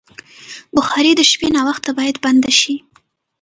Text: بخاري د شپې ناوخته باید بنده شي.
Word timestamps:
بخاري 0.75 1.11
د 1.15 1.21
شپې 1.31 1.47
ناوخته 1.55 1.91
باید 1.99 2.15
بنده 2.25 2.51
شي. 2.59 2.75